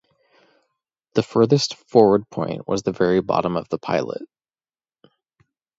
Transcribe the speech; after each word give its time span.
The 1.13 1.21
furthest 1.21 1.75
forward 1.75 2.27
point 2.31 2.67
was 2.67 2.81
the 2.81 2.91
very 2.91 3.21
bottom 3.21 3.55
of 3.55 3.69
the 3.69 3.77
pilot. 3.77 4.23